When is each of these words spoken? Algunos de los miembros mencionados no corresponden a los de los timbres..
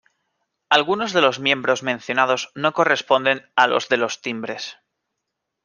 Algunos 0.71 1.13
de 1.13 1.21
los 1.21 1.39
miembros 1.39 1.83
mencionados 1.83 2.49
no 2.55 2.73
corresponden 2.73 3.45
a 3.55 3.67
los 3.67 3.87
de 3.87 3.97
los 3.97 4.19
timbres.. 4.23 4.77